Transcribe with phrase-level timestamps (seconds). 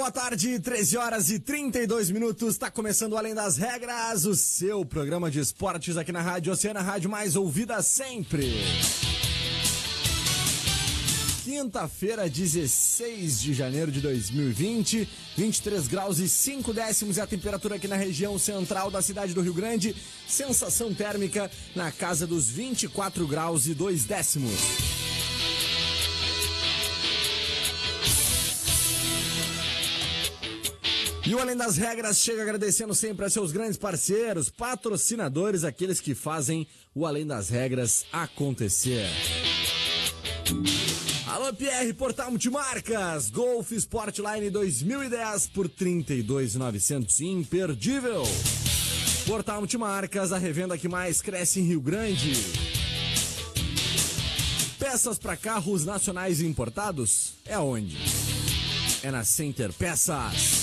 [0.00, 2.54] Boa tarde, 13 horas e 32 minutos.
[2.54, 7.10] Está começando Além das Regras, o seu programa de esportes aqui na Rádio Oceana, rádio
[7.10, 8.50] mais ouvida sempre.
[11.44, 17.86] Quinta-feira, 16 de janeiro de 2020, 23 graus e 5 décimos é a temperatura aqui
[17.86, 19.94] na região central da cidade do Rio Grande.
[20.26, 25.09] Sensação térmica na casa dos 24 graus e 2 décimos.
[31.30, 36.12] E o Além das Regras chega agradecendo sempre a seus grandes parceiros, patrocinadores, aqueles que
[36.12, 39.06] fazem o Além das Regras acontecer.
[41.28, 48.24] Alô Pierre, Portal Multimarcas, Golf Sportline 2010 por 32.900, imperdível.
[49.24, 52.32] Portal Multimarcas, a revenda que mais cresce em Rio Grande.
[54.80, 57.34] Peças para carros nacionais e importados?
[57.46, 57.96] É onde?
[59.04, 60.59] É na Center Peças.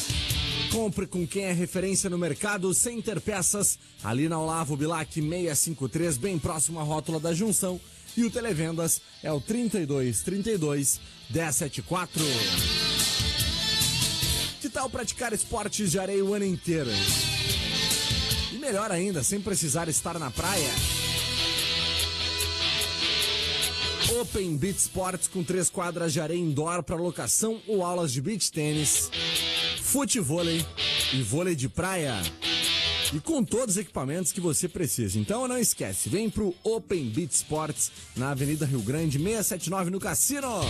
[0.78, 6.38] Compre com quem é referência no mercado Center Peças, ali na Olavo Bilac 653, bem
[6.38, 7.81] próximo à rótula da junção.
[8.16, 11.02] E o Televendas é o 32 32
[11.32, 12.23] 1074.
[14.61, 16.92] Que tal praticar esportes de areia o ano inteiro?
[18.54, 20.71] E melhor ainda, sem precisar estar na praia.
[24.21, 28.52] Open Beach Sports com três quadras de areia indoor para locação ou aulas de beach
[28.52, 29.11] tênis,
[29.87, 30.65] futevôlei
[31.14, 32.14] e vôlei de praia.
[33.14, 35.17] E com todos os equipamentos que você precisa.
[35.17, 40.61] Então não esquece, vem pro Open Beach Sports na Avenida Rio Grande 679 no Cassino.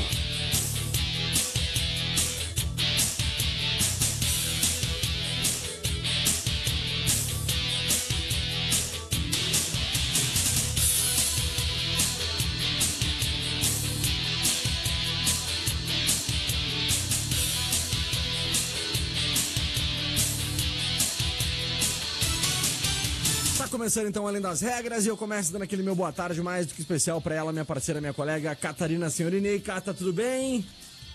[23.88, 26.74] Começando então Além das Regras e eu começo dando aquele meu boa tarde mais do
[26.74, 29.62] que especial pra ela, minha parceira, minha colega Catarina Senhorinei.
[29.62, 30.66] Cata, tudo bem?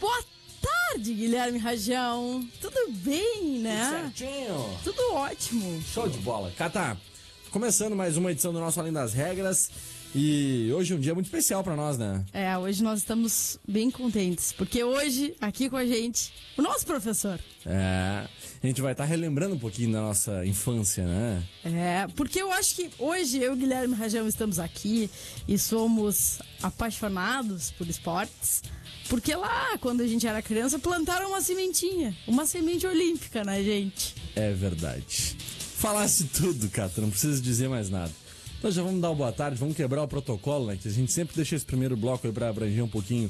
[0.01, 0.25] Boa
[0.63, 2.49] tarde, Guilherme Rajão.
[2.63, 4.11] Tudo bem, né?
[4.15, 4.79] Certinho.
[4.83, 5.83] Tudo ótimo.
[5.83, 6.51] Show de bola.
[6.57, 6.97] Cata,
[7.51, 9.69] começando mais uma edição do nosso Além das Regras
[10.15, 12.25] e hoje é um dia muito especial pra nós, né?
[12.33, 17.41] É, hoje nós estamos bem contentes, porque hoje, aqui com a gente, o nosso professor.
[17.65, 18.27] É,
[18.63, 21.43] a gente vai estar relembrando um pouquinho da nossa infância, né?
[21.65, 25.11] É, porque eu acho que hoje eu e o Guilherme Rajão estamos aqui
[25.49, 28.63] e somos apaixonados por esportes.
[29.09, 34.15] Porque lá, quando a gente era criança, plantaram uma sementinha, uma semente olímpica na gente.
[34.37, 35.37] É verdade.
[35.77, 38.22] Falasse tudo, Cata, não precisa dizer mais nada.
[38.63, 40.79] Então já vamos dar uma boa tarde, vamos quebrar o protocolo, né?
[40.81, 43.29] Que a gente sempre deixa esse primeiro bloco aí pra abranger um pouquinho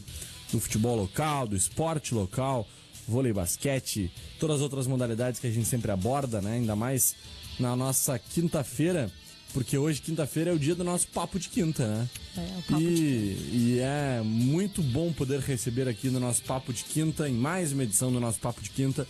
[0.52, 2.68] do futebol local, do esporte local,
[3.08, 6.56] vôlei, basquete, todas as outras modalidades que a gente sempre aborda, né?
[6.56, 7.16] Ainda mais
[7.58, 9.10] na nossa quinta-feira,
[9.54, 12.10] porque hoje, quinta-feira, é o dia do nosso papo de quinta, né?
[12.36, 16.74] É, o papo e, de e é muito bom poder receber aqui no nosso Papo
[16.74, 19.08] de Quinta, em mais uma edição do nosso Papo de Quinta,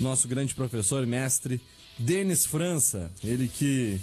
[0.00, 1.60] nosso grande professor e mestre,
[1.96, 3.08] Denis França.
[3.22, 4.00] Ele que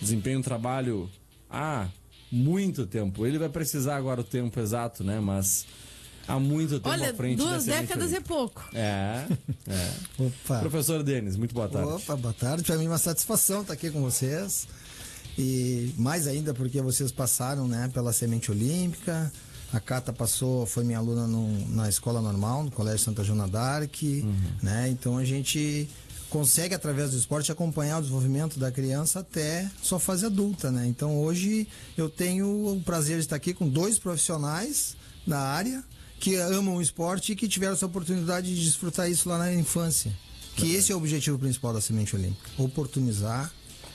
[0.00, 1.08] desempenha um trabalho
[1.50, 1.88] há
[2.30, 3.26] muito tempo.
[3.26, 5.20] Ele vai precisar agora o tempo exato, né?
[5.20, 5.66] Mas
[6.26, 8.62] há muito tempo Olha, à frente duas décadas é pouco.
[8.74, 9.26] É,
[9.68, 9.90] é.
[10.22, 10.58] Opa.
[10.60, 11.92] Professor Denis, muito boa tarde.
[11.92, 12.64] Opa, boa tarde.
[12.64, 14.66] Para mim é uma satisfação estar aqui com vocês.
[15.38, 19.32] E mais ainda porque vocês passaram, né, pela semente olímpica.
[19.72, 24.02] A Cata passou, foi minha aluna no- na escola normal, no Colégio Santa Joana d'Arc,
[24.62, 24.88] né?
[24.88, 25.88] Então a gente
[26.34, 30.84] consegue através do esporte acompanhar o desenvolvimento da criança até sua fase adulta, né?
[30.84, 35.84] Então hoje eu tenho o prazer de estar aqui com dois profissionais da área
[36.18, 40.12] que amam o esporte e que tiveram essa oportunidade de desfrutar isso lá na infância.
[40.56, 43.52] Que esse é o objetivo principal da Semente Olímpica: oportunizar,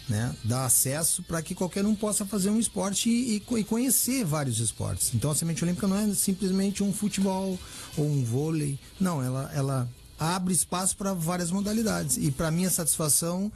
[0.07, 4.61] né, dar acesso para que qualquer um possa fazer um esporte e, e, conhecer vários
[4.61, 5.13] esportes.
[5.13, 7.59] Então a Semente Olímpica não é simplesmente um futebol
[7.97, 9.89] ou um vôlei, não, ela, ela
[10.19, 12.17] abre espaço para várias modalidades.
[12.17, 13.51] E para minha satisfação,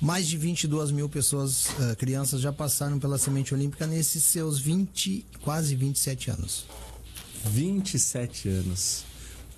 [0.00, 5.26] mais de 22 mil pessoas, uh, crianças, já passaram pela Semente Olímpica nesses seus 20,
[5.42, 6.64] quase 27 anos.
[7.44, 9.04] 27 anos.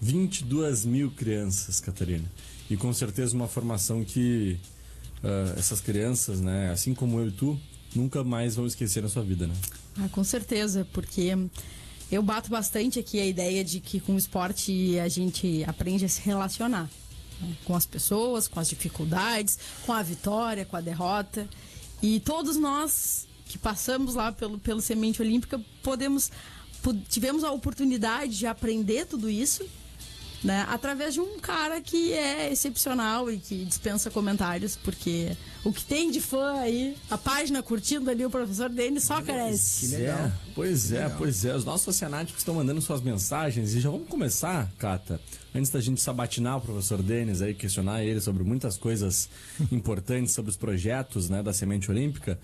[0.01, 2.31] 22 mil crianças, Catarina.
[2.69, 4.59] E com certeza uma formação que
[5.23, 7.59] uh, essas crianças, né, assim como eu e tu,
[7.95, 9.55] nunca mais vão esquecer na sua vida, né?
[9.99, 11.35] Ah, com certeza, porque
[12.11, 16.09] eu bato bastante aqui a ideia de que com o esporte a gente aprende a
[16.09, 16.89] se relacionar
[17.41, 17.57] né?
[17.65, 21.49] com as pessoas, com as dificuldades, com a vitória, com a derrota.
[22.03, 26.31] E todos nós que passamos lá pelo, pelo Semente Olímpica podemos
[27.09, 29.67] tivemos a oportunidade de aprender tudo isso
[30.45, 30.67] né?
[30.69, 36.11] Através de um cara que é excepcional e que dispensa comentários, porque o que tem
[36.11, 39.89] de fã aí, a página curtindo ali o professor Denis só cresce.
[39.89, 40.19] Que legal.
[40.19, 41.15] É, pois é, legal.
[41.17, 41.57] pois é.
[41.57, 45.19] Os nossos oceanáticos estão mandando suas mensagens e já vamos começar, Cata,
[45.55, 49.31] antes da gente sabatinar o professor Denis aí, questionar ele sobre muitas coisas
[49.73, 52.39] importantes sobre os projetos né, da Semente Olímpica.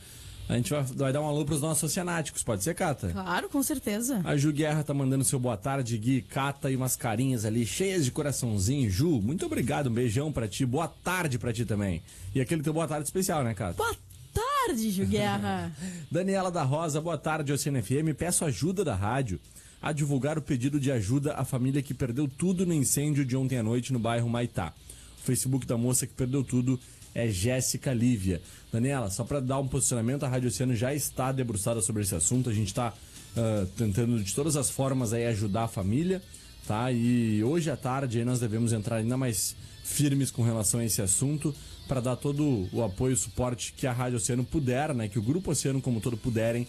[0.51, 3.11] A gente vai, vai dar um alô pros nossos oceanáticos, pode ser, Cata?
[3.11, 4.21] Claro, com certeza.
[4.25, 8.05] A Ju Guerra tá mandando seu boa tarde, Gui, Cata e umas carinhas ali cheias
[8.05, 8.91] de coraçãozinho.
[8.91, 12.03] Ju, muito obrigado, um beijão pra ti, boa tarde pra ti também.
[12.35, 13.75] E aquele teu boa tarde especial, né, Cata?
[13.75, 13.95] Boa
[14.35, 15.71] tarde, Ju Guerra.
[16.11, 18.13] Daniela da Rosa, boa tarde, Oceano FM.
[18.19, 19.39] Peço ajuda da rádio
[19.81, 23.57] a divulgar o pedido de ajuda à família que perdeu tudo no incêndio de ontem
[23.57, 24.73] à noite no bairro Maitá.
[25.17, 26.77] O Facebook da moça que perdeu tudo
[27.15, 28.41] é Jéssica Lívia.
[28.73, 32.51] Daniela, só para dar um posicionamento, a Rádio Oceano já está debruçada sobre esse assunto.
[32.51, 32.93] A gente está
[33.37, 36.23] uh, tentando de todas as formas aí ajudar a família,
[36.67, 36.91] tá?
[36.93, 41.55] E hoje à tarde nós devemos entrar ainda mais firmes com relação a esse assunto
[41.89, 45.09] para dar todo o apoio e suporte que a Rádio Oceano puder, né?
[45.09, 46.67] Que o Grupo Oceano como todo puderem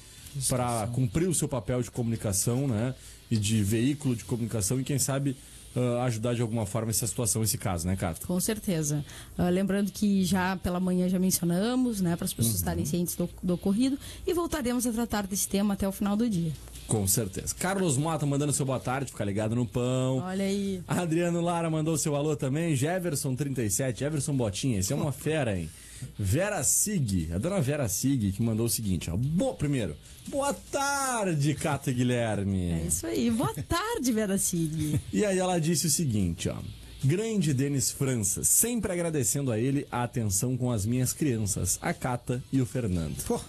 [0.48, 2.96] para cumprir o seu papel de comunicação, né?
[3.30, 5.38] E de veículo de comunicação e quem sabe
[5.76, 8.26] uh, ajudar de alguma forma essa situação, esse caso, né, Cato?
[8.26, 9.04] Com certeza.
[9.38, 12.60] Uh, lembrando que já pela manhã já mencionamos, né, para as pessoas uhum.
[12.60, 16.30] estarem cientes do, do ocorrido e voltaremos a tratar desse tema até o final do
[16.30, 16.52] dia.
[16.88, 17.56] Com certeza.
[17.58, 20.18] Carlos Mota mandando seu boa tarde, fica ligado no pão.
[20.18, 20.84] Olha aí.
[20.88, 22.74] Adriano Lara mandou seu alô também.
[22.74, 25.70] Jefferson37, Jefferson Botinha, esse é uma fera, hein?
[26.18, 29.18] Vera Sig, a dona Vera Sig, que mandou o seguinte, ó.
[29.18, 29.96] Boa, primeiro,
[30.28, 32.72] boa tarde, Cata Guilherme.
[32.72, 35.00] É isso aí, boa tarde, Vera Sig.
[35.12, 36.58] e aí ela disse o seguinte, ó.
[37.04, 42.44] Grande Denis França, sempre agradecendo a ele a atenção com as minhas crianças, a Cata
[42.52, 43.24] e o Fernando.
[43.26, 43.42] Pô,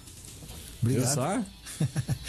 [0.83, 1.05] obrigado.
[1.05, 1.45] Viu só?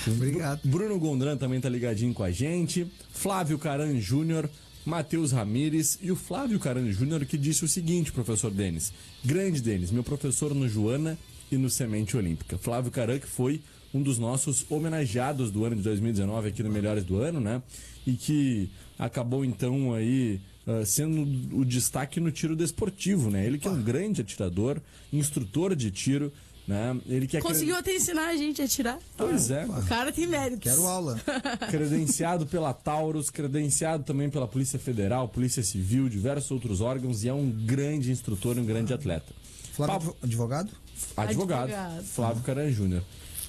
[0.12, 0.60] obrigado.
[0.66, 2.92] Bruno Gondran também tá ligadinho com a gente.
[3.12, 4.50] Flávio Caran Júnior,
[4.86, 8.92] Matheus Ramires e o Flávio Carano Júnior que disse o seguinte, professor Denis.
[9.24, 11.18] Grande Denis, meu professor no Joana
[11.52, 12.58] e no Semente Olímpica.
[12.58, 13.62] Flávio Caran que foi
[13.94, 17.62] um dos nossos homenageados do ano de 2019 aqui no Melhores do Ano, né?
[18.06, 21.22] E que acabou então aí uh, sendo
[21.56, 23.46] o destaque no tiro desportivo, né?
[23.46, 24.82] Ele que é um grande atirador,
[25.12, 26.34] instrutor de tiro,
[26.68, 26.98] né?
[27.08, 28.98] Ele quer Conseguiu até ensinar a gente a tirar.
[29.18, 29.66] Pois é.
[29.66, 30.72] O cara tem méritos.
[30.72, 31.20] Quero aula.
[31.70, 37.34] credenciado pela Taurus, credenciado também pela Polícia Federal, Polícia Civil, diversos outros órgãos e é
[37.34, 39.34] um grande instrutor, um grande atleta.
[39.74, 40.72] Flávio, advogado?
[41.18, 41.64] Advogado.
[41.64, 42.04] Advogado.
[42.04, 43.04] Flávio Caran Júnior.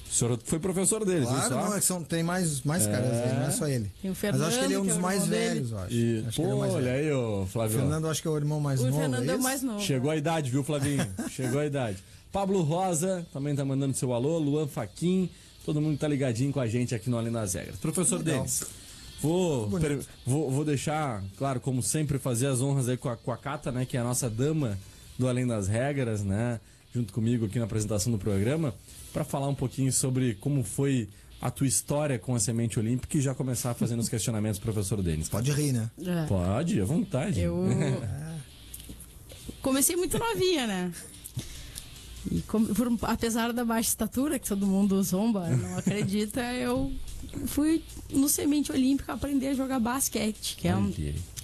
[0.09, 2.91] O senhor foi professor dele, claro, não, é que são, tem mais, mais é...
[2.91, 3.91] caras aí, não é só ele.
[4.01, 5.93] Tem o Fernando, Mas acho que ele é um dos é mais velhos, eu acho.
[5.93, 7.77] E, acho pô, é olha aí, ô Flávio.
[7.77, 8.97] O Fernando acho que é o irmão mais o novo.
[8.97, 9.81] O Fernando é, é o mais novo.
[9.81, 11.05] Chegou a idade, viu, Flavinho?
[11.29, 11.97] Chegou a idade.
[12.35, 15.29] Pablo Rosa também tá mandando seu alô, Luan Faquin,
[15.65, 17.77] todo mundo tá ligadinho com a gente aqui no Além das Regras.
[17.77, 18.39] Professor Legal.
[18.39, 18.61] Denis,
[19.21, 23.31] vou, per, vou, vou deixar, claro, como sempre, fazer as honras aí com a, com
[23.31, 24.77] a Cata, né, que é a nossa dama
[25.17, 26.59] do Além das Regras, né,
[26.93, 28.75] junto comigo aqui na apresentação do programa,
[29.13, 31.07] para falar um pouquinho sobre como foi
[31.39, 35.29] a tua história com a semente olímpica e já começar fazendo os questionamentos, professor Denis.
[35.29, 35.89] Pode rir, né?
[36.05, 36.25] É.
[36.25, 37.39] Pode, à vontade.
[37.39, 37.63] Eu
[39.63, 40.91] comecei muito novinha, né?
[42.31, 46.91] E como, por, apesar da baixa estatura, que todo mundo zomba, não acredita, eu
[47.45, 50.93] fui no Semente Olímpica aprender a jogar basquete, que é um,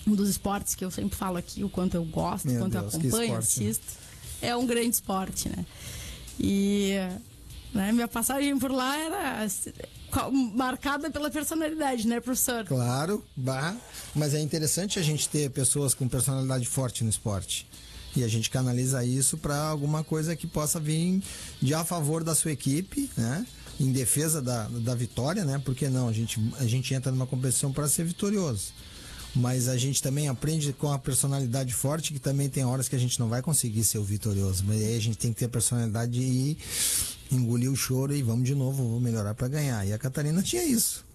[0.08, 2.94] um dos esportes que eu sempre falo aqui, o quanto eu gosto, o quanto Deus,
[2.94, 4.02] eu acompanho, assisto.
[4.42, 5.66] É um grande esporte, né?
[6.40, 6.94] E
[7.74, 9.48] né, minha passagem por lá era
[10.56, 12.66] marcada pela personalidade, né, professor?
[12.66, 13.76] Claro, bah,
[14.16, 17.68] mas é interessante a gente ter pessoas com personalidade forte no esporte
[18.16, 21.22] e a gente canaliza isso para alguma coisa que possa vir
[21.62, 23.46] de a favor da sua equipe, né?
[23.80, 25.60] Em defesa da, da vitória, né?
[25.64, 28.74] Porque não, a gente, a gente entra numa competição para ser vitorioso.
[29.34, 33.00] Mas a gente também aprende com a personalidade forte, que também tem horas que a
[33.00, 34.64] gente não vai conseguir ser o vitorioso.
[34.68, 36.58] Mas aí a gente tem que ter a personalidade de ir,
[37.32, 39.88] engolir o choro e vamos de novo, vamos melhorar para ganhar.
[39.88, 41.06] E a Catarina tinha isso.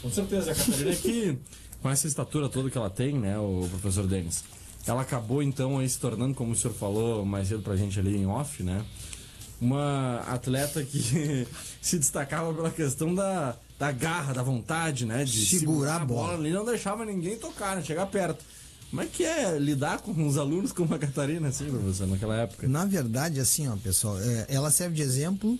[0.00, 1.38] Com certeza, a Catarina é que,
[1.82, 4.42] com essa estatura toda que ela tem, né, o professor Denis,
[4.90, 8.16] ela acabou então aí se tornando, como o senhor falou mais cedo pra gente ali
[8.16, 8.84] em off, né,
[9.60, 11.46] uma atleta que
[11.80, 16.22] se destacava pela questão da, da garra, da vontade, né, de Segurar segurar, a bola
[16.28, 16.38] bola.
[16.38, 18.44] ali, não deixava ninguém tocar, né, chegar perto.
[18.90, 22.66] Como é que é lidar com os alunos como a Catarina, assim, professor, naquela época?
[22.66, 25.58] Na verdade, assim, ó, pessoal, é, ela serve de exemplo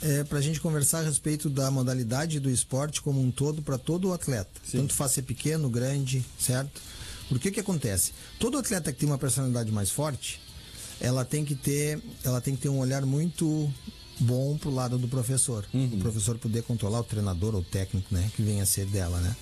[0.00, 3.76] é, para a gente conversar a respeito da modalidade do esporte como um todo para
[3.76, 4.50] todo o atleta.
[4.62, 4.78] Sim.
[4.78, 6.80] Tanto faz ser pequeno, grande, certo?
[7.28, 8.12] Porque o que acontece?
[8.38, 10.40] Todo atleta que tem uma personalidade mais forte,
[11.00, 13.72] ela tem que ter, ela tem que ter um olhar muito
[14.20, 15.64] bom pro lado do professor.
[15.72, 19.20] O professor poder controlar o treinador ou o técnico, né, que venha a ser dela,
[19.20, 19.34] né?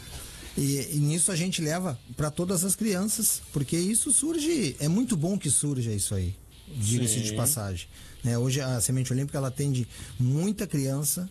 [0.57, 5.17] E, e nisso a gente leva para todas as crianças, porque isso surge, é muito
[5.17, 6.35] bom que surja isso aí,
[6.77, 7.89] diga-se de passagem.
[8.23, 8.37] Né?
[8.37, 11.29] Hoje a Semente Olímpica ela atende muita criança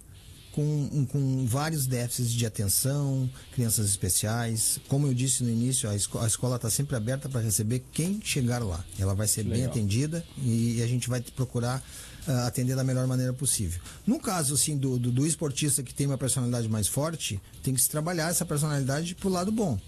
[0.52, 4.80] com, com vários déficits de atenção, crianças especiais.
[4.88, 8.20] Como eu disse no início, a, esco- a escola está sempre aberta para receber quem
[8.24, 8.84] chegar lá.
[9.00, 9.70] Ela vai ser bem Legal.
[9.72, 11.84] atendida e a gente vai procurar
[12.28, 13.82] ah, atender da melhor maneira possível.
[14.06, 17.82] No caso assim do, do, do esportista que tem uma personalidade mais forte, tem que
[17.82, 19.80] se trabalhar essa personalidade pro lado bom.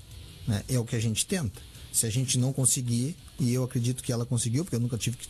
[0.48, 0.64] né?
[0.68, 1.62] É o que a gente tenta.
[1.92, 5.16] Se a gente não conseguir, e eu acredito que ela conseguiu, porque eu nunca tive
[5.18, 5.28] que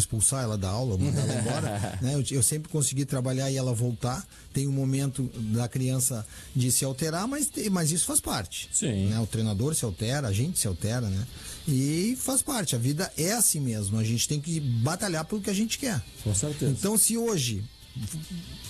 [0.00, 2.14] expulsar ela da aula, mandar ela embora, né?
[2.14, 4.26] Eu, eu sempre consegui trabalhar e ela voltar.
[4.52, 6.26] Tem um momento da criança
[6.56, 8.68] de se alterar, mas, mas isso faz parte.
[8.72, 9.06] Sim.
[9.06, 9.20] né?
[9.20, 11.26] O treinador se altera, a gente se altera, né?
[11.68, 12.74] E faz parte.
[12.74, 13.96] A vida é assim mesmo.
[13.98, 16.02] A gente tem que batalhar pelo que a gente quer.
[16.24, 16.72] Com certeza.
[16.72, 17.62] Então, se hoje.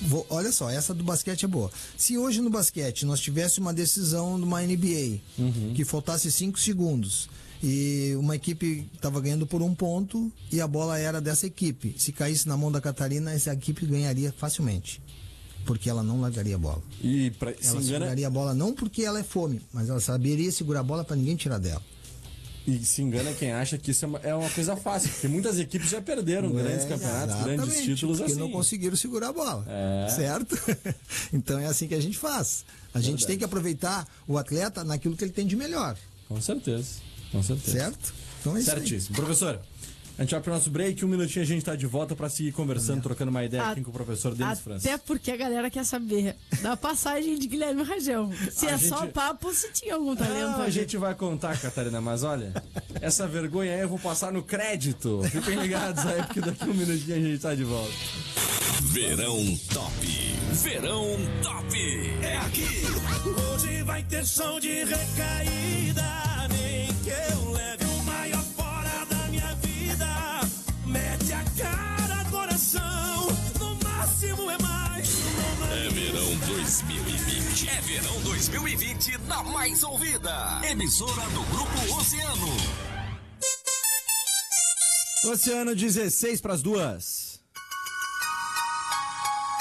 [0.02, 1.70] vou- olha só, essa do basquete é boa.
[1.96, 5.20] Se hoje no basquete nós tivéssemos uma decisão de uma NBA
[5.74, 7.28] que faltasse 5 segundos
[7.62, 12.12] e uma equipe estava ganhando por um ponto e a bola era dessa equipe, se
[12.12, 15.02] caísse na mão da Catarina, essa equipe ganharia facilmente.
[15.66, 16.82] Porque ela não largaria a bola.
[17.02, 20.00] E pra, se Ela engana, seguraria a bola não porque ela é fome, mas ela
[20.00, 21.82] saberia segurar a bola para ninguém tirar dela.
[22.66, 25.58] E se engana quem acha que isso é uma, é uma coisa fácil, porque muitas
[25.58, 28.40] equipes já perderam grandes É, campeonatos, grandes títulos porque assim.
[28.40, 29.64] não conseguiram segurar a bola.
[29.68, 30.08] É.
[30.10, 30.56] Certo?
[31.32, 32.64] então é assim que a gente faz.
[32.94, 35.96] A gente tem que aproveitar o atleta naquilo que ele tem de melhor.
[36.28, 36.86] Com certeza,
[37.32, 37.78] com certeza.
[37.78, 38.14] Certo?
[38.40, 38.76] Então é isso aí.
[38.78, 39.16] Certíssimo.
[39.16, 39.60] Professor,
[40.18, 42.52] a gente vai pro nosso break, um minutinho a gente tá de volta pra seguir
[42.52, 44.86] conversando, trocando uma ideia aqui A- com o professor Denis França.
[44.88, 48.30] Até porque a galera quer saber da passagem de Guilherme Rajão.
[48.50, 50.34] Se A é só gente- papo, se tinha algum talento.
[50.50, 52.52] Não, a a gente vai contar, Catarina, mas olha,
[53.00, 55.22] essa vergonha aí eu vou passar no crédito.
[55.30, 57.92] Fiquem ligados aí, porque daqui a um minutinho a gente tá de volta.
[58.82, 59.92] Verão Top.
[60.52, 61.06] Verão
[61.42, 61.78] Top.
[62.22, 62.66] É aqui.
[63.54, 66.02] Hoje vai ter som de recaída.
[66.50, 70.06] Nem que eu leve o maior fora da minha vida.
[70.86, 73.28] Mete a cara, coração.
[73.58, 75.08] No máximo é mais.
[75.70, 77.68] É verão 2020.
[77.68, 80.60] É verão 2020 na mais ouvida.
[80.68, 82.56] Emissora do Grupo Oceano.
[85.24, 87.40] Oceano 16 pras duas.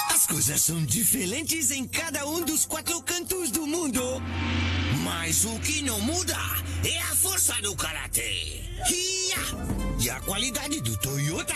[0.09, 4.01] As coisas são diferentes em cada um dos quatro cantos do mundo.
[5.03, 6.37] Mas o que não muda
[6.83, 8.63] é a força do karatê.
[9.99, 11.53] E a qualidade do Toyota.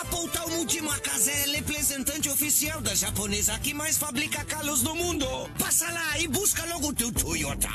[0.00, 5.26] A Poutal Multimarcas é representante oficial da japonesa que mais fabrica carros no mundo.
[5.58, 7.68] Passa lá e busca logo teu Toyota.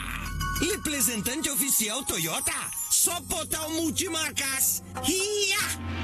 [0.59, 2.53] Representante oficial Toyota.
[2.91, 4.83] Só Poutal Multimarcas.
[5.07, 6.00] Hiya!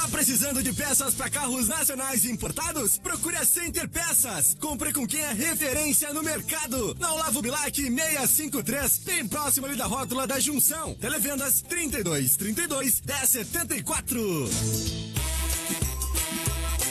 [0.00, 2.96] Tá precisando de peças para carros nacionais importados?
[2.96, 4.56] Procure a Center Peças.
[4.58, 6.96] Compre com quem é referência no mercado.
[6.98, 10.94] Na Olavo Bilac 653, bem próximo ali da rótula da Junção.
[10.94, 15.09] Televendas 32 32 1074.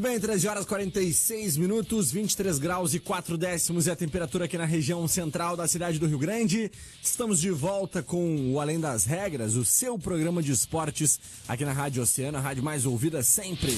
[0.00, 4.56] Muito bem, 13 horas 46 minutos, 23 graus e 4 décimos é a temperatura aqui
[4.56, 6.72] na região central da cidade do Rio Grande.
[7.02, 11.74] Estamos de volta com o Além das Regras, o seu programa de esportes aqui na
[11.74, 13.76] Rádio Oceano, a rádio mais ouvida sempre.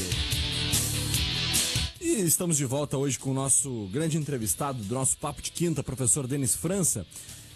[2.00, 5.83] E estamos de volta hoje com o nosso grande entrevistado do nosso Papo de Quinta,
[5.83, 7.05] professor Denis França,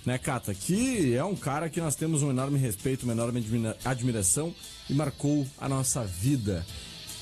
[0.04, 0.52] né, Cata?
[0.52, 4.52] Que é um cara que nós temos um enorme respeito, uma enorme admira- admiração
[4.90, 6.66] e marcou a nossa vida.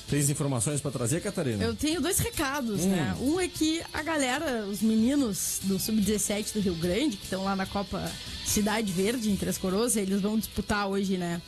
[0.09, 1.63] Tens informações para trazer, Catarina?
[1.63, 3.15] Eu tenho dois recados, né?
[3.19, 7.55] Um é que a galera, os meninos do Sub-17 do Rio Grande, que estão lá
[7.55, 8.11] na Copa
[8.45, 11.41] Cidade Verde, em Três Coroas, eles vão disputar hoje, né?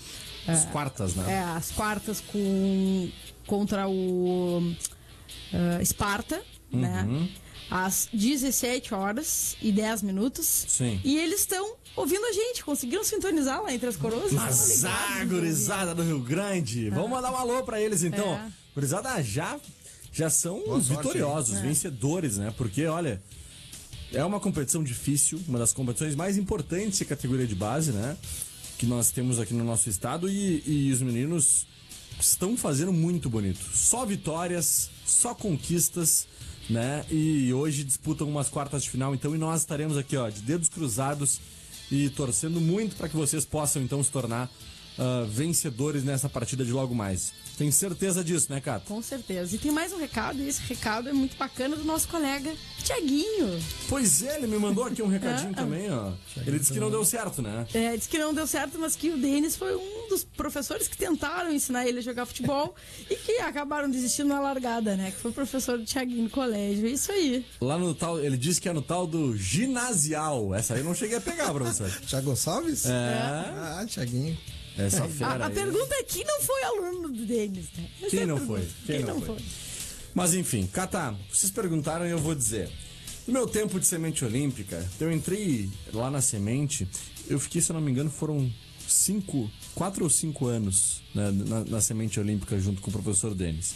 [0.48, 1.34] As quartas, né?
[1.34, 3.10] É, as quartas com,
[3.46, 4.74] contra o
[5.54, 7.06] ah, Esparta, né?
[7.70, 10.46] Às 17 horas e 10 minutos.
[10.68, 11.02] Sim.
[11.04, 14.34] E eles estão ouvindo a gente, conseguiram sintonizar lá em Três Coroas.
[14.36, 15.26] Azar, né?
[15.26, 16.90] gurizada do Rio Grande.
[16.90, 18.34] Vamos mandar um alô pra eles então.
[18.36, 18.52] É.
[18.74, 19.60] Gurizada já,
[20.14, 21.62] já são Boa sorte, vitoriosos, É.
[21.62, 22.54] vencedores, né?
[22.56, 23.22] Porque, olha,
[24.14, 28.16] é uma competição difícil, uma das competições mais importantes da categoria de base, né?
[28.78, 31.66] Que nós temos aqui no nosso estado e, e os meninos
[32.20, 33.60] estão fazendo muito bonito.
[33.74, 36.28] Só vitórias, só conquistas,
[36.70, 37.06] né?
[37.10, 40.70] E hoje disputam umas quartas de final, então, e nós estaremos aqui, ó, de dedos
[40.70, 41.40] cruzados
[41.92, 44.50] e torcendo muito para que vocês possam então se tornar
[44.98, 47.32] ah, vencedores nessa partida de logo mais.
[47.58, 48.86] Tem certeza disso, né, Cato?
[48.86, 49.56] Com certeza.
[49.56, 53.60] E tem mais um recado, e esse recado é muito bacana do nosso colega Tiaguinho.
[53.90, 56.12] Pois é, ele me mandou aqui um recadinho Ah, também, ó.
[56.46, 57.66] Ele disse que não deu certo, né?
[57.74, 60.96] É, disse que não deu certo, mas que o Denis foi um dos professores que
[60.96, 62.76] tentaram ensinar ele a jogar futebol
[63.10, 65.10] e que acabaram desistindo na largada, né?
[65.10, 66.86] Que foi o professor do Tiaguinho no colégio.
[66.86, 67.44] É isso aí.
[67.60, 70.54] Lá no tal, ele disse que é no tal do ginasial.
[70.54, 71.90] Essa aí eu não cheguei a pegar, professor.
[72.08, 72.86] Thiago Gonçalves?
[72.86, 72.92] É.
[72.92, 74.38] Ah, Thiaguinho.
[74.78, 75.44] Essa A, fera.
[75.46, 75.54] a aí.
[75.54, 77.90] pergunta é quem não foi aluno do Denis, né?
[78.02, 78.60] Essa Quem é a não pergunta.
[78.60, 78.70] foi?
[78.86, 79.38] Quem, Quem não não foi?
[80.14, 82.70] Mas enfim, Cata, vocês perguntaram e eu vou dizer.
[83.28, 86.88] No meu tempo de semente olímpica, eu entrei lá na semente,
[87.28, 88.50] eu fiquei, se eu não me engano, foram
[88.88, 93.76] cinco, quatro ou cinco anos né, na, na semente olímpica junto com o professor Denis.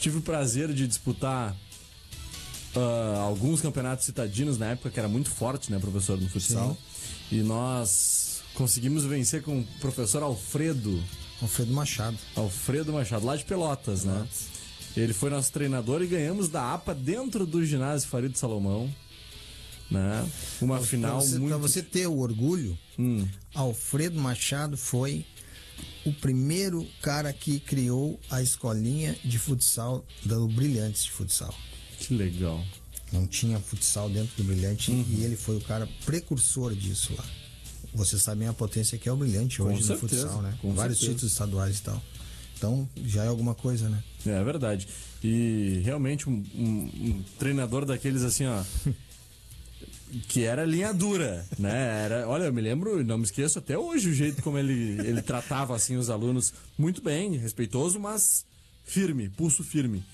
[0.00, 1.56] Tive o prazer de disputar
[2.74, 6.76] ah, alguns campeonatos citadinos na época, que era muito forte, né, professor, no futsal.
[7.30, 8.21] E nós
[8.54, 11.02] conseguimos vencer com o professor Alfredo,
[11.40, 12.18] Alfredo Machado.
[12.36, 14.26] Alfredo Machado, lá de Pelotas, né?
[14.96, 18.94] Ele foi nosso treinador e ganhamos da APA dentro do ginásio Farid Salomão,
[19.90, 20.28] né?
[20.60, 21.48] Uma final pra você, muito...
[21.48, 25.24] pra você ter o orgulho, Hum, Alfredo Machado foi
[26.04, 31.54] o primeiro cara que criou a escolinha de futsal do Brilhantes de Futsal.
[31.98, 32.62] que legal.
[33.10, 35.04] Não tinha futsal dentro do Brilhante Uhum.
[35.08, 37.24] e ele foi o cara precursor disso lá.
[37.94, 40.54] Vocês sabem a potência que é o Brilhante Com hoje no certeza, futsal, né?
[40.62, 41.14] com Vários certeza.
[41.14, 42.02] títulos estaduais e tal.
[42.56, 44.02] Então já é alguma coisa, né?
[44.24, 44.86] É verdade.
[45.22, 48.62] E realmente um, um- um treinador daqueles assim, ó.
[50.28, 52.04] Que era linha dura, né?
[52.04, 55.22] Era, olha, eu me lembro, não me esqueço até hoje o jeito como ele, ele
[55.22, 58.44] tratava assim os alunos muito bem, respeitoso, mas
[58.84, 60.04] firme, pulso firme.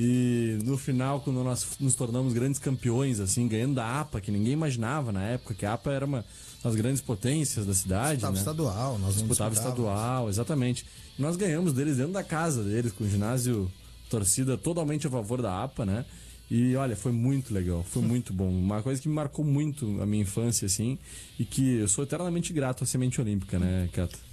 [0.00, 4.52] E no final, quando nós nos tornamos grandes campeões, assim, ganhando da APA, que ninguém
[4.52, 6.24] imaginava na época, que a APA era uma
[6.62, 8.20] das grandes potências da cidade.
[8.20, 8.38] Disputava né?
[8.38, 10.86] estadual, nós disputava estadual, exatamente.
[11.18, 13.68] E nós ganhamos deles dentro da casa deles, com o ginásio
[14.08, 16.04] torcida totalmente a favor da APA, né?
[16.48, 18.48] E olha, foi muito legal, foi muito bom.
[18.48, 20.96] Uma coisa que me marcou muito a minha infância, assim,
[21.40, 24.27] e que eu sou eternamente grato à semente olímpica, né, Cata?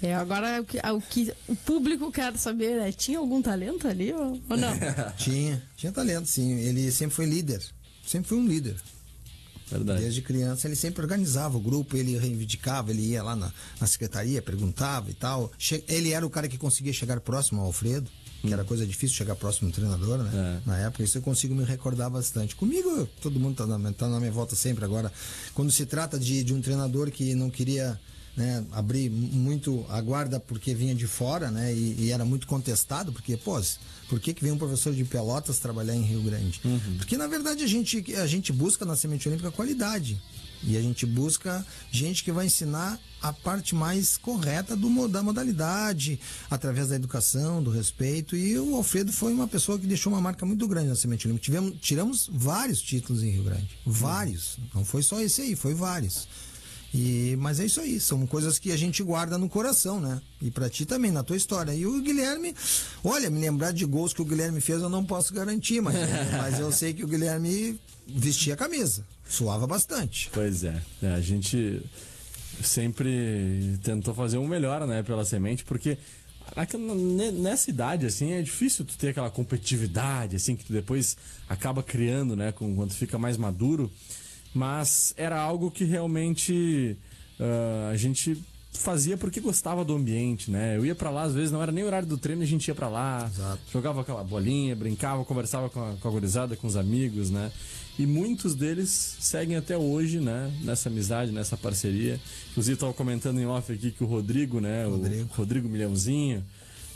[0.00, 4.12] É, agora o que, o que o público quer saber é: tinha algum talento ali
[4.12, 4.72] ou, ou não?
[5.18, 6.52] Tinha, tinha talento, sim.
[6.60, 7.62] Ele sempre foi líder.
[8.06, 8.76] Sempre foi um líder.
[9.70, 10.00] Verdade.
[10.00, 14.40] Desde criança ele sempre organizava o grupo, ele reivindicava, ele ia lá na, na secretaria,
[14.40, 15.52] perguntava e tal.
[15.58, 19.14] Che- ele era o cara que conseguia chegar próximo ao Alfredo, que era coisa difícil
[19.16, 20.60] chegar próximo do treinador, né?
[20.64, 20.68] É.
[20.70, 22.56] Na época, isso eu consigo me recordar bastante.
[22.56, 24.84] Comigo, todo mundo tá na, tá na minha volta sempre.
[24.86, 25.12] Agora,
[25.52, 28.00] quando se trata de, de um treinador que não queria
[28.38, 31.74] né, abrir muito a guarda porque vinha de fora, né?
[31.74, 33.60] E, e era muito contestado, porque, pô,
[34.08, 36.60] por que, que vem um professor de Pelotas trabalhar em Rio Grande?
[36.98, 40.22] Porque, na verdade, a gente, a gente busca na Semente Olímpica qualidade.
[40.62, 46.18] E a gente busca gente que vai ensinar a parte mais correta do, da modalidade,
[46.50, 48.36] através da educação, do respeito.
[48.36, 51.44] E o Alfredo foi uma pessoa que deixou uma marca muito grande na Semente Olímpica.
[51.44, 53.68] Tivemos, tiramos vários títulos em Rio Grande.
[53.84, 54.58] Vários.
[54.74, 56.28] Não foi só esse aí, foi vários.
[56.92, 60.20] E, mas é isso aí, são coisas que a gente guarda no coração, né?
[60.40, 61.72] E pra ti também, na tua história.
[61.74, 62.54] E o Guilherme,
[63.04, 65.94] olha, me lembrar de gols que o Guilherme fez eu não posso garantir, mas,
[66.32, 70.30] mas eu sei que o Guilherme vestia a camisa, suava bastante.
[70.32, 71.82] Pois é, é, a gente
[72.62, 75.98] sempre tentou fazer um melhor, né, pela semente, porque
[77.32, 82.34] nessa idade, assim, é difícil tu ter aquela competitividade, assim, que tu depois acaba criando,
[82.34, 83.90] né, com, quando fica mais maduro.
[84.54, 86.96] Mas era algo que realmente
[87.40, 90.76] ah, a gente fazia porque gostava do ambiente, né?
[90.76, 92.74] Eu ia pra lá, às vezes não era nem horário do treino, a gente ia
[92.74, 93.60] pra lá, Exato.
[93.72, 97.50] jogava aquela bolinha, brincava, conversava com a, com a gurizada, com os amigos, né?
[97.98, 100.52] E muitos deles seguem até hoje, né?
[100.62, 102.20] Nessa amizade, nessa parceria.
[102.52, 104.84] Inclusive, estava comentando em off aqui que o Rodrigo, né?
[104.86, 105.28] Rodrigo.
[105.32, 106.44] O Rodrigo Milhãozinho,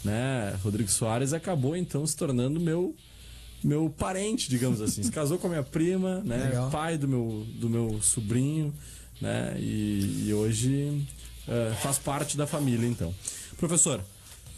[0.05, 0.57] né?
[0.63, 2.95] Rodrigo Soares acabou então se tornando meu
[3.65, 5.03] meu parente, digamos assim.
[5.03, 6.45] Se casou com a minha prima, né?
[6.45, 6.71] Legal.
[6.71, 8.73] Pai do meu, do meu sobrinho,
[9.21, 9.57] né?
[9.59, 11.07] E, e hoje
[11.49, 13.15] eh, faz parte da família, então.
[13.57, 14.01] Professor,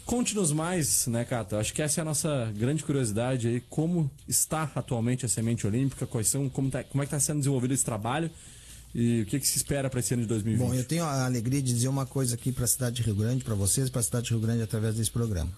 [0.05, 1.57] conte-nos mais, né, Cata?
[1.57, 3.59] Acho que essa é a nossa grande curiosidade aí.
[3.69, 6.05] Como está atualmente a semente olímpica?
[6.05, 8.29] Quais são, como, tá, como é que está sendo desenvolvido esse trabalho?
[8.93, 10.67] E o que, que se espera para esse ano de 2020?
[10.67, 13.15] Bom, eu tenho a alegria de dizer uma coisa aqui para a cidade de Rio
[13.15, 15.51] Grande, para vocês, para a cidade de Rio Grande através desse programa.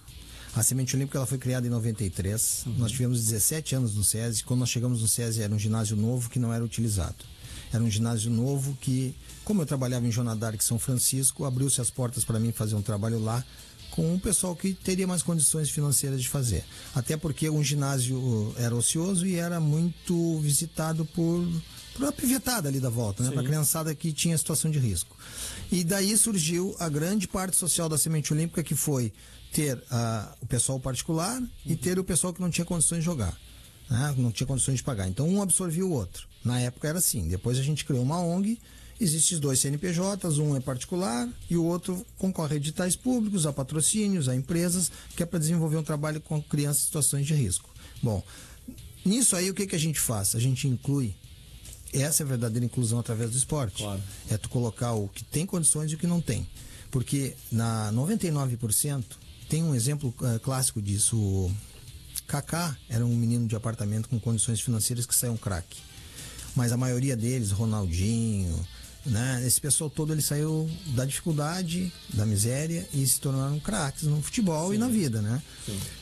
[0.54, 2.64] A Semente Olímpica ela foi criada em 93.
[2.76, 4.44] Nós tivemos 17 anos no SESI.
[4.44, 7.16] Quando nós chegamos no SESI era um ginásio novo que não era utilizado.
[7.72, 11.90] Era um ginásio novo que, como eu trabalhava em Joana d'Arc São Francisco, abriu-se as
[11.90, 13.44] portas para mim fazer um trabalho lá
[13.90, 16.64] com um pessoal que teria mais condições financeiras de fazer.
[16.94, 21.46] Até porque um ginásio uh, era ocioso e era muito visitado por,
[21.98, 23.30] por uma pivetada ali da volta, né?
[23.32, 25.16] Para criançada que tinha situação de risco.
[25.70, 29.12] E daí surgiu a grande parte social da Semente Olímpica, que foi
[29.52, 33.36] ter ah, o pessoal particular e ter o pessoal que não tinha condições de jogar.
[33.90, 34.14] né?
[34.16, 35.08] Não tinha condições de pagar.
[35.08, 36.28] Então um absorvia o outro.
[36.44, 37.26] Na época era assim.
[37.26, 38.60] Depois a gente criou uma ONG.
[39.00, 44.28] Existem dois CNPJs, um é particular e o outro concorre a editais públicos, a patrocínios,
[44.28, 47.70] a empresas, que é para desenvolver um trabalho com crianças em situações de risco.
[48.02, 48.22] Bom,
[49.04, 50.34] nisso aí o que, que a gente faz?
[50.34, 51.14] A gente inclui
[51.92, 53.82] essa é a verdadeira inclusão através do esporte.
[53.82, 54.02] Claro.
[54.30, 56.46] É tu colocar o que tem condições e o que não tem.
[56.90, 59.04] Porque na 99%
[59.48, 61.16] tem um exemplo eh, clássico disso.
[61.18, 61.52] O
[62.26, 65.78] Kaká era um menino de apartamento com condições financeiras que saiu um craque.
[66.54, 68.66] Mas a maioria deles, Ronaldinho,
[69.06, 69.42] né?
[69.46, 74.74] Esse pessoal todo ele saiu da dificuldade, da miséria e se tornaram craques no futebol
[74.74, 75.42] e na vida, né?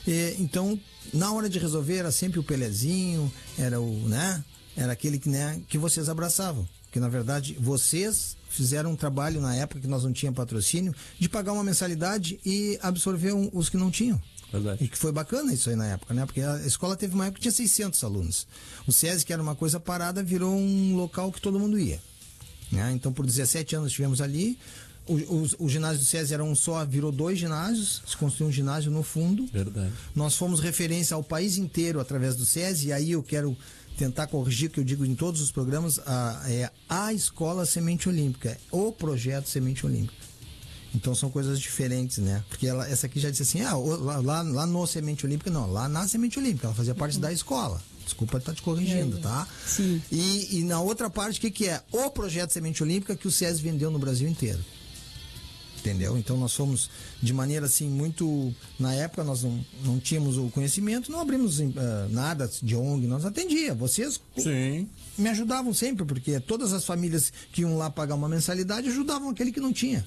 [0.05, 0.79] E, então,
[1.13, 4.43] na hora de resolver era sempre o Pelezinho, era o, né?
[4.77, 6.65] Era aquele que, né, que vocês abraçavam.
[6.85, 11.27] Porque na verdade vocês fizeram um trabalho na época que nós não tínhamos patrocínio de
[11.27, 14.21] pagar uma mensalidade e absorver os que não tinham.
[14.51, 14.81] Verdade.
[14.83, 16.25] E que foi bacana isso aí na época, né?
[16.25, 18.47] Porque a escola teve uma época que tinha 600 alunos.
[18.87, 21.99] O SESI, que era uma coisa parada, virou um local que todo mundo ia.
[22.71, 22.91] Né?
[22.93, 24.57] Então, por 17 anos estivemos ali.
[25.05, 28.01] O, o- o ginásio do SESI era um só, virou dois ginásios.
[28.07, 29.45] Se construiu um ginásio no fundo.
[29.51, 29.91] Verdade.
[30.15, 33.57] Nós fomos referência ao país inteiro através do SESI, e aí eu quero
[33.97, 38.07] tentar corrigir o que eu digo em todos os programas, a, é a Escola Semente
[38.07, 40.27] Olímpica, o projeto Semente Olímpica.
[40.95, 42.43] Então são coisas diferentes, né?
[42.47, 45.71] Porque ela, essa aqui já disse assim, ah, lá, lá, lá no Semente Olímpica, não,
[45.71, 47.81] lá na Semente Olímpica, ela fazia parte da escola.
[48.03, 49.45] Desculpa estar te corrigindo, tá?
[49.65, 50.01] Sim.
[50.09, 51.81] E, e na outra parte, o que, que é?
[51.91, 54.63] O projeto Semente Olímpica que o SESI vendeu no Brasil inteiro.
[55.87, 56.17] Entendeu?
[56.17, 56.89] Então nós fomos
[57.21, 58.53] de maneira assim muito.
[58.77, 61.65] Na época nós não, não tínhamos o conhecimento, não abrimos eh,
[62.09, 63.73] nada de ONG, nós atendia.
[63.73, 64.89] Vocês Sim.
[65.17, 69.51] me ajudavam sempre, porque todas as famílias que iam lá pagar uma mensalidade ajudavam aquele
[69.51, 70.05] que não tinha.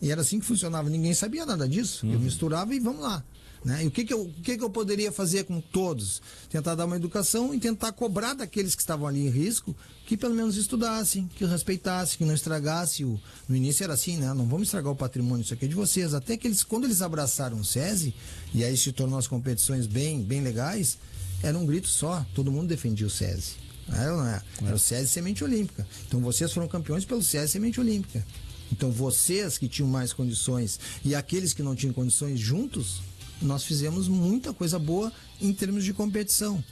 [0.00, 2.06] E era assim que funcionava, ninguém sabia nada disso.
[2.06, 3.24] Eu misturava e vamos lá.
[3.66, 3.82] Né?
[3.82, 6.22] E o que, que, eu, o que, que eu poderia fazer com todos?
[6.48, 9.76] Tentar dar uma educação e tentar cobrar daqueles que estavam ali em risco
[10.06, 13.20] que pelo menos estudassem, que respeitassem, que não estragasse o.
[13.48, 14.32] No início era assim, né?
[14.34, 16.14] Não vamos estragar o patrimônio, isso aqui é de vocês.
[16.14, 18.14] Até que eles, quando eles abraçaram o SESI,
[18.54, 20.96] e aí se tornou as competições bem, bem legais,
[21.42, 23.56] era um grito só, todo mundo defendia o SESI.
[23.88, 24.40] Era, não é?
[24.64, 25.84] Era o SESI Semente Olímpica.
[26.06, 28.24] Então vocês foram campeões pelo SESI Semente Olímpica.
[28.70, 33.02] Então vocês que tinham mais condições e aqueles que não tinham condições juntos,
[33.40, 36.62] nós fizemos muita coisa boa em termos de competição.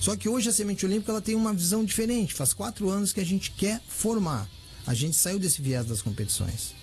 [0.00, 2.32] Só que hoje a Semente Olímpica ela tem uma visão diferente.
[2.34, 4.48] Faz quatro anos que a gente quer formar.
[4.86, 6.74] A gente saiu desse viés das competições.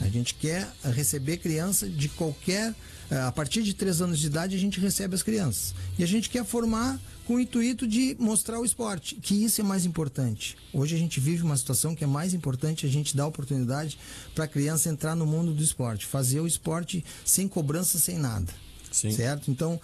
[0.00, 2.74] A gente quer receber criança de qualquer.
[3.10, 5.72] eh, A partir de três anos de idade, a gente recebe as crianças.
[5.98, 9.64] E a gente quer formar com o intuito de mostrar o esporte, que isso é
[9.64, 10.56] mais importante.
[10.72, 13.96] Hoje a gente vive uma situação que é mais importante a gente dar oportunidade
[14.34, 18.52] para a criança entrar no mundo do esporte, fazer o esporte sem cobrança, sem nada.
[18.92, 19.10] Sim.
[19.12, 19.50] Certo?
[19.50, 19.80] Então,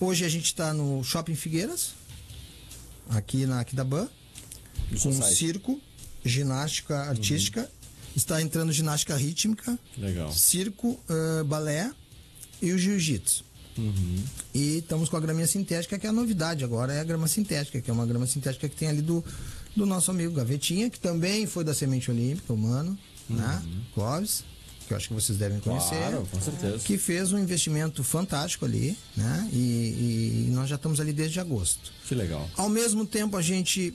[0.00, 1.92] hoje a gente está no Shopping Figueiras,
[3.08, 4.08] aqui na Aquidabã,
[4.90, 5.34] com Society.
[5.36, 5.80] circo,
[6.24, 7.70] ginástica artística,
[8.14, 10.32] está entrando ginástica rítmica, Legal.
[10.32, 11.90] circo, ah, balé
[12.60, 13.44] e o jiu-jitsu.
[14.52, 17.80] E estamos com a graminha sintética, que é a novidade agora, é a grama sintética,
[17.80, 19.24] que é uma grama sintética que tem ali do,
[19.76, 22.98] do nosso amigo Gavetinha, que também foi da Semente Olímpica, humano,
[23.30, 23.62] né?
[23.94, 24.42] Clóvis.
[24.88, 25.96] Que eu acho que vocês devem conhecer.
[25.96, 26.78] Claro, com certeza.
[26.78, 29.48] Que fez um investimento fantástico ali, né?
[29.52, 31.92] E, e nós já estamos ali desde agosto.
[32.06, 32.48] Que legal.
[32.56, 33.94] Ao mesmo tempo, a gente.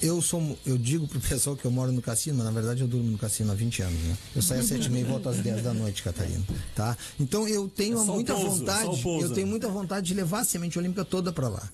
[0.00, 0.58] Eu sou.
[0.64, 3.18] Eu digo pro pessoal que eu moro no cassino, mas na verdade eu durmo no
[3.18, 4.16] cassino há 20 anos, né?
[4.34, 6.42] Eu saio às 7 e meia e volto às 10 da noite, Catarina.
[6.74, 6.96] Tá?
[7.18, 9.02] Então eu tenho É muita pouso, só vontade.
[9.04, 9.50] Eu tenho né?
[9.50, 11.68] muita vontade de levar a semente olímpica toda para lá.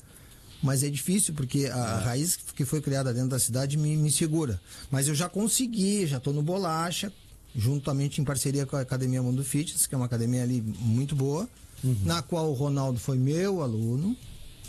[0.63, 4.61] Mas é difícil porque a raiz que foi criada dentro da cidade me, me segura.
[4.91, 7.13] Mas eu já consegui, já estou no Bolacha,
[7.57, 11.49] juntamente em parceria com a Academia Mundo Fitness, que é uma academia ali muito boa,
[12.05, 14.17] na qual o Ronaldo foi meu aluno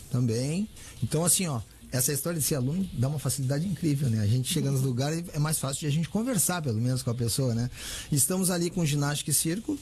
[0.09, 0.69] também.
[1.03, 4.19] Então, assim, ó, essa história de ser aluno dá uma facilidade incrível, né?
[4.19, 7.09] A gente chega nos lugares é mais fácil de a gente conversar, pelo menos, com
[7.09, 7.69] a pessoa, né?
[8.11, 9.77] Estamos ali com ginástica e circo.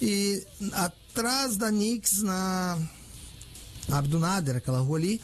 [0.00, 2.78] E atrás da Nix, na
[3.90, 5.20] Abdunader, aquela rua ali,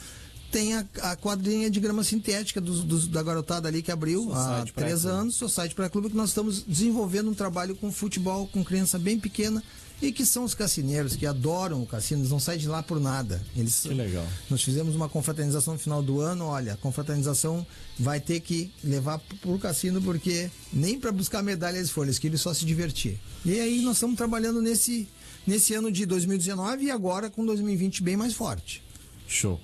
[0.53, 4.35] tem a, a quadrinha de grama sintética dos, dos- da garotada ali que abriu há
[4.43, 8.47] Society Praia três anos, Society para Clube, que nós estamos desenvolvendo um trabalho com futebol,
[8.47, 9.61] com criança bem pequena
[10.01, 12.99] e que são os cassineiros, que adoram o cassino, eles não saem de lá por
[12.99, 13.41] nada.
[13.55, 14.27] Eles, Que legal.
[14.49, 17.65] Nós fizemos uma confraternização no final do ano, olha, a confraternização
[17.97, 22.37] vai ter que levar pro cassino porque nem para buscar medalha eles foram, eles queriam
[22.37, 23.17] só se divertir.
[23.45, 25.07] E aí nós estamos trabalhando nesse,
[25.47, 28.83] nesse ano de 2019 e agora com 2020 bem mais forte.
[29.27, 29.59] Show.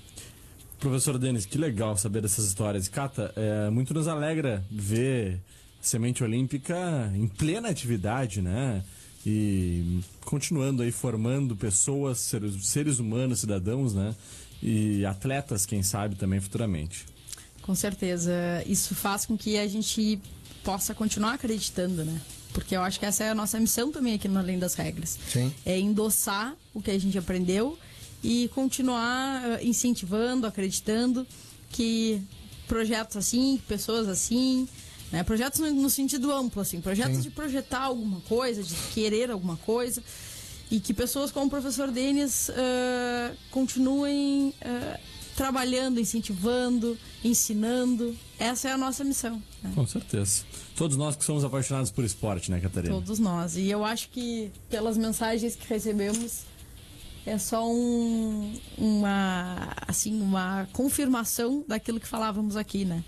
[0.80, 2.88] Professor Denis, que legal saber dessas histórias.
[2.88, 5.40] Cata, é, muito nos alegra ver
[5.82, 8.84] Semente Olímpica em plena atividade, né?
[9.26, 14.16] E continuando aí formando pessoas, seres, seres humanos, cidadãos, né?
[14.64, 17.06] E atletas, quem sabe, também futuramente.
[17.62, 18.34] Com certeza.
[18.66, 20.20] Isso faz com que a gente
[20.64, 22.22] possa continuar acreditando, né?
[22.54, 25.20] Porque eu acho que essa é a nossa missão também aqui no Além das Regras.
[25.28, 25.54] Sim.
[25.66, 27.78] É endossar o que a gente aprendeu
[28.24, 31.26] e continuar eh, incentivando, acreditando
[31.70, 32.22] que
[32.68, 34.68] projetos assim, pessoas assim,
[35.12, 35.24] né?
[35.24, 37.22] Projetos no, sentido amplo, assim, projetos Sim.
[37.24, 40.04] de projetar alguma coisa, de querer alguma coisa.
[40.72, 45.00] E que pessoas como o professor Denis eh, continuem eh,
[45.36, 48.16] trabalhando, incentivando, ensinando.
[48.38, 49.42] Essa é a nossa missão.
[49.64, 49.72] né?
[49.74, 50.44] Com certeza.
[50.76, 52.94] Todos nós que somos apaixonados por esporte, né, Catarina?
[52.94, 53.58] Todos nós.
[53.58, 56.42] E eu acho que pelas mensagens que recebemos
[57.26, 63.04] é só um, uma assim uma confirmação daquilo que falávamos aqui, né?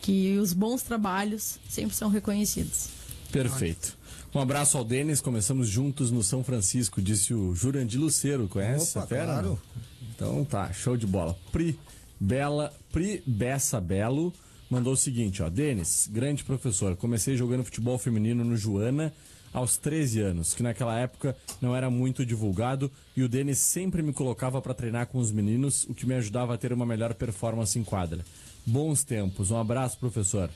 [0.00, 2.88] Que os bons trabalhos sempre são reconhecidos.
[3.32, 3.96] Perfeito.
[4.34, 9.04] Um abraço ao Denis, começamos juntos no São Francisco, disse o Jurandir Luceiro, conhece Opa,
[9.04, 9.24] a fera?
[9.24, 9.60] claro.
[10.14, 11.36] Então tá, show de bola.
[11.50, 11.78] Pri
[12.20, 14.32] Bela, Pri Bessa Belo
[14.70, 19.12] mandou o seguinte, ó, Denis, grande professor, comecei jogando futebol feminino no Joana
[19.56, 24.12] aos 13 anos, que naquela época não era muito divulgado e o Denis sempre me
[24.12, 27.78] colocava para treinar com os meninos, o que me ajudava a ter uma melhor performance
[27.78, 28.22] em quadra.
[28.66, 29.50] Bons tempos.
[29.50, 30.50] Um abraço, professor.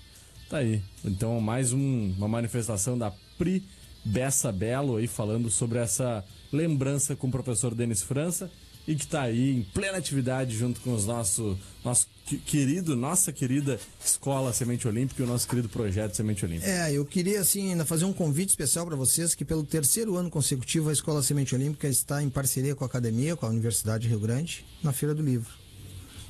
[0.50, 0.82] Tá aí.
[1.02, 3.64] Então, mais um- uma manifestação da Pri
[4.04, 8.50] Bessa Belo aí falando sobre essa lembrança com o professor Denis França
[8.86, 12.06] e que tá aí em plena atividade junto com os nosso, nosso
[12.38, 16.70] querido, nossa querida Escola Semente Olímpica e o nosso querido projeto Semente Olímpica.
[16.70, 20.30] É, eu queria assim ainda fazer um convite especial para vocês que pelo terceiro ano
[20.30, 24.08] consecutivo a Escola Semente Olímpica está em parceria com a academia, com a Universidade de
[24.08, 25.50] Rio Grande, na Feira do Livro.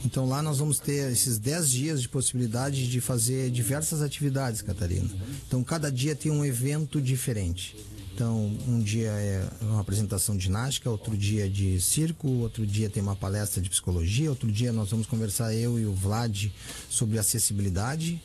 [0.05, 5.09] Então lá nós vamos ter esses 10 dias de possibilidade de fazer diversas atividades, Catarina.
[5.47, 7.77] Então cada dia tem um evento diferente.
[8.15, 13.03] Então, um dia é uma apresentação de ginástica, outro dia de circo, outro dia tem
[13.03, 16.49] uma palestra de psicologia, outro dia nós vamos conversar eu e o Vlad
[16.91, 18.21] sobre acessibilidade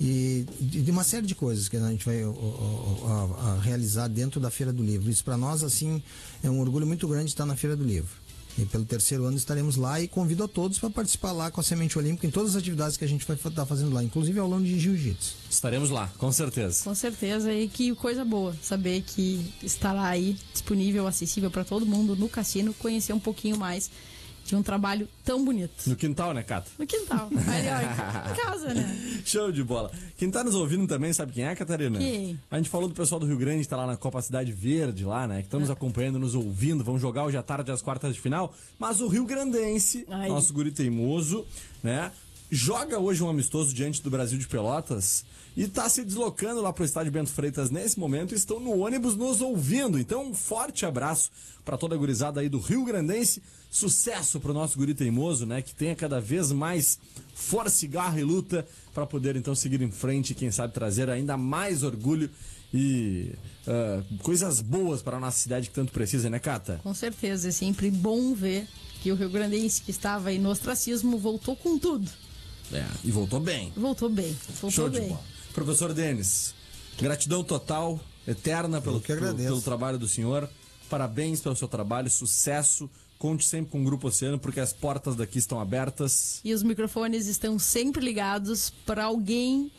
[0.00, 2.30] e de uma série de coisas que a gente vai ó,
[3.06, 5.10] a- a realizar dentro da Feira do Livro.
[5.10, 6.02] Isso para nós assim
[6.42, 8.10] é um orgulho muito grande estar na Feira do Livro.
[8.58, 11.64] E pelo terceiro ano estaremos lá e convido a todos para participar lá com a
[11.64, 14.48] Semente Olímpica em todas as atividades que a gente vai estar fazendo lá, inclusive ao
[14.48, 15.36] longo de jiu-jitsu.
[15.48, 16.82] Estaremos lá, com certeza.
[16.82, 22.16] Com certeza, e que coisa boa saber que estará aí disponível, acessível para todo mundo
[22.16, 23.88] no cassino, conhecer um pouquinho mais
[24.48, 25.86] de um trabalho tão bonito.
[25.86, 26.70] No quintal, né, Cata?
[26.78, 27.28] No quintal.
[27.28, 28.98] Ali, ó, em casa, né?
[29.24, 29.90] Show de bola.
[30.16, 31.98] Quem tá nos ouvindo também sabe quem é, Catarina?
[31.98, 32.40] Quem?
[32.50, 35.26] A gente falou do pessoal do Rio Grande, tá lá na Copa Cidade Verde, lá,
[35.26, 35.40] né?
[35.40, 36.82] Que estão nos acompanhando, nos ouvindo.
[36.82, 38.54] Vão jogar hoje à tarde as quartas de final.
[38.78, 40.28] Mas o Rio Grandense, Ai.
[40.28, 41.44] nosso guri teimoso,
[41.82, 42.10] né?
[42.50, 45.22] Joga hoje um amistoso diante do Brasil de Pelotas
[45.54, 49.42] e tá se deslocando lá pro estádio Bento Freitas nesse momento estão no ônibus nos
[49.42, 49.98] ouvindo.
[49.98, 51.30] Então, um forte abraço
[51.62, 53.42] para toda a gurizada aí do Rio Grandense.
[53.70, 55.60] Sucesso pro nosso guri teimoso, né?
[55.60, 56.98] Que tenha cada vez mais
[57.34, 61.36] força, garra e luta para poder então seguir em frente e quem sabe trazer ainda
[61.36, 62.30] mais orgulho
[62.72, 63.32] e
[63.66, 66.80] ah, coisas boas para a nossa cidade que tanto precisa, né, Cata?
[66.82, 68.66] Com certeza, é sempre bom ver
[69.02, 72.10] que o Rio Grandense, que estava aí no ostracismo, voltou com tudo.
[72.72, 73.72] É, e voltou bem.
[73.76, 74.36] Voltou bem.
[74.48, 75.08] Voltou Show de bem.
[75.08, 75.24] bola.
[75.54, 76.54] Professor Denis,
[76.98, 77.98] gratidão total.
[78.26, 79.48] eterna pelo, pelo, agradeço.
[79.48, 80.48] pelo trabalho do senhor.
[80.88, 82.88] Parabéns pelo seu trabalho, sucesso.
[83.18, 86.40] Conte sempre com o Grupo Oceano, porque as portas daqui estão abertas.
[86.44, 89.72] E os microfones estão sempre ligados para alguém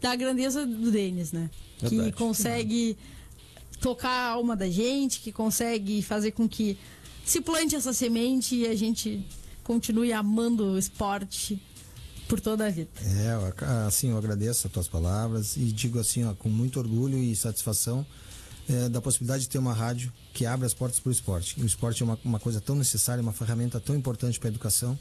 [0.00, 1.50] da grandeza do Denis, né?
[1.80, 2.12] Verdade.
[2.12, 2.96] Que consegue
[3.80, 6.78] tocar a alma da gente, que consegue fazer com que
[7.24, 9.24] se plante essa semente e a gente
[9.64, 11.60] continue amando o esporte
[12.30, 12.88] por toda a vida.
[13.04, 17.34] É, assim, eu agradeço as tuas palavras e digo assim, ó, com muito orgulho e
[17.34, 18.06] satisfação
[18.68, 21.60] é, da possibilidade de ter uma rádio que abre as portas para o esporte.
[21.60, 24.96] O esporte é uma, uma coisa tão necessária, uma ferramenta tão importante para a educação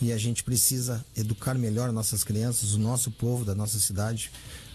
[0.00, 4.30] e a gente precisa educar melhor nossas crianças, o nosso povo da nossa cidade,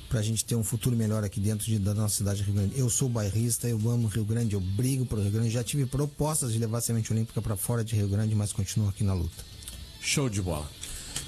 [0.10, 2.54] para a gente ter um futuro melhor aqui dentro de- da nossa cidade de Rio
[2.56, 2.78] Grande.
[2.78, 6.52] Eu sou bairrista, eu amo Rio Grande, eu brigo por Rio Grande, já tive propostas
[6.52, 9.44] de levar a semente olímpica para fora de Rio Grande, mas continuo aqui na luta.
[10.02, 10.70] Show de bola.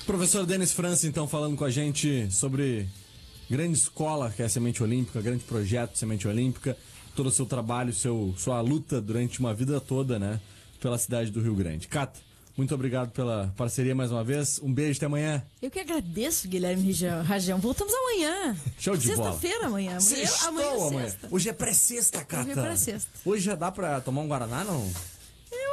[0.05, 2.87] Professor Denis França, então, falando com a gente sobre
[3.49, 6.77] grande escola que é a Semente Olímpica, grande projeto Semente Olímpica,
[7.15, 10.39] todo o seu trabalho, seu, sua luta durante uma vida toda, né,
[10.79, 11.87] pela cidade do Rio Grande.
[11.87, 12.19] Cata,
[12.57, 14.59] muito obrigado pela parceria mais uma vez.
[14.63, 15.43] Um beijo, até amanhã.
[15.61, 16.95] Eu que agradeço, Guilherme
[17.25, 17.59] Rajão.
[17.59, 18.55] Voltamos amanhã.
[18.79, 19.31] Show de bola.
[19.33, 19.97] Sexta-feira amanhã.
[19.97, 21.09] Amanhã, amanhã é amanhã.
[21.09, 21.27] sexta.
[21.31, 22.43] Hoje é pré-sexta, Cata.
[22.43, 23.09] Hoje é pré-sexta.
[23.25, 24.89] Hoje já dá pra tomar um Guaraná, não?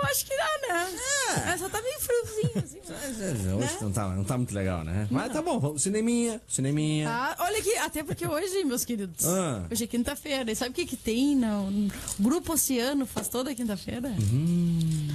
[0.03, 1.53] Eu acho que dá, né?
[1.53, 1.57] É.
[1.59, 2.81] Só tá meio friozinho, assim.
[2.89, 5.07] mas- Hoje não tá, não tá muito legal, né?
[5.11, 5.83] Mas tá bom, vamos.
[5.83, 7.09] Cineminha, cineminha.
[7.09, 9.65] Ah, olha aqui, até porque hoje, meus queridos, Ah.
[9.71, 10.51] hoje é quinta-feira.
[10.51, 11.37] E sabe o que que tem?
[11.37, 14.09] No, no Grupo Oceano faz toda quinta-feira?
[14.33, 15.09] Hum.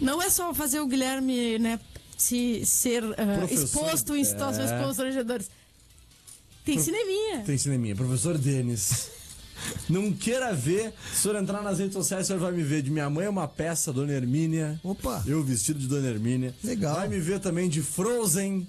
[0.00, 1.78] Não é só fazer o Guilherme, né,
[2.16, 3.02] se ser
[3.38, 4.82] Professor, exposto em situações é.
[4.82, 5.50] constrangedoras.
[6.64, 7.40] Tem cineminha.
[7.44, 7.94] Tem cineminha.
[7.96, 9.10] Professor Denis.
[9.88, 12.82] Não queira ver, se o senhor entrar nas redes sociais, o senhor vai me ver
[12.82, 14.78] de Minha Mãe é uma peça, Dona Hermínia.
[14.84, 15.22] Opa.
[15.26, 16.54] Eu vestido de Dona Hermínia.
[16.62, 16.96] Legal.
[16.96, 18.66] Vai me ver também de Frozen.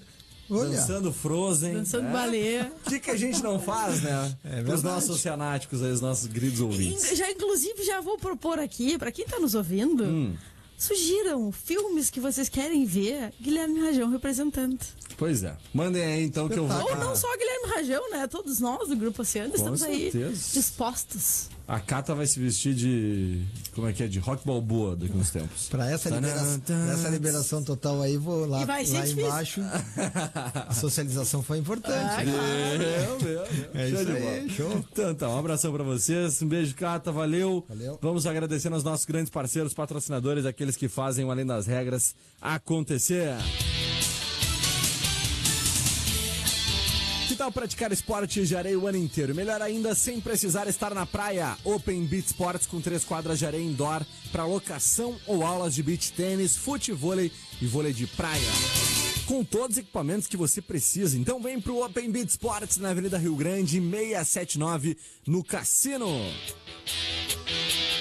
[0.52, 0.70] Olha.
[0.72, 1.74] Dançando Frozen.
[1.76, 2.12] Dançando né?
[2.12, 2.72] baleia.
[2.86, 4.36] O que, que a gente não faz, né?
[4.44, 7.12] É Para os nossos oceanáticos aí, os nossos queridos ouvintes.
[7.12, 10.34] In- Já, inclusive, já vou propor aqui, pra quem tá nos ouvindo, Hum.
[10.80, 14.80] Sugiram filmes que vocês querem ver Guilherme Rajão representando.
[15.18, 15.56] Pois é.
[15.74, 16.82] Mandem aí então que eu vou.
[16.82, 18.26] Ou não só Guilherme Rajão, né?
[18.26, 20.28] Todos nós do Grupo Oceano estamos certeza.
[20.28, 21.50] aí dispostos.
[21.70, 23.44] A Cata vai se vestir de.
[23.76, 24.08] Como é que é?
[24.08, 25.70] De rock balboa daqui uns tempos.
[25.70, 29.20] Para essa, liberação, pra essa liberação total aí, vou lá, lá difícil.
[29.20, 29.62] embaixo.
[30.68, 32.26] A socialização foi importante.
[32.26, 32.78] né?
[32.80, 33.44] Meu, meu, meu.
[33.76, 34.86] É show isso aí, show.
[34.92, 36.42] Então, tá, um abração pra vocês.
[36.42, 37.12] Um beijo, Cata.
[37.12, 37.64] Valeu.
[37.70, 38.00] Valeu.
[38.02, 43.36] Vamos agradecendo aos nossos grandes parceiros, patrocinadores, aqueles que fazem o Além das Regras acontecer.
[47.50, 49.34] Que tal praticar esportes de areia o ano inteiro?
[49.34, 51.58] Melhor ainda, sem precisar estar na praia.
[51.64, 56.12] Open Beach Sports com três quadras de areia indoor para locação ou aulas de beach
[56.14, 58.52] tênis, futevôlei e vôlei de praia.
[59.26, 61.18] Com todos os equipamentos que você precisa.
[61.18, 66.08] Então vem pro Open Beach Sports na Avenida Rio Grande, 679, no Cassino.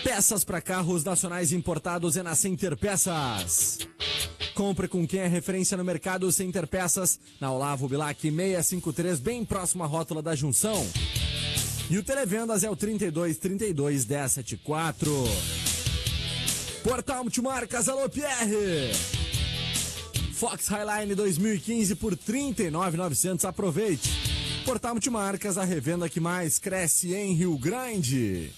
[0.04, 3.78] Peças para carros nacionais importados é na Center Peças.
[4.59, 9.85] Compre com quem é referência no mercado Center Peças, na Olavo Bilac 653, bem próximo
[9.85, 10.85] à rótula da junção.
[11.88, 15.12] E o Televendas é o 32 32 1074.
[16.83, 18.90] Portal Multimarcas, alô Pierre!
[20.33, 23.44] Fox Highline 2015 por 39,900.
[23.44, 24.11] Aproveite.
[24.64, 28.53] Portal Multimarcas, a revenda que mais cresce em Rio Grande.